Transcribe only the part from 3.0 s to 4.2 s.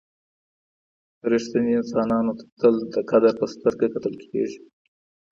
قدر په سترګه کتل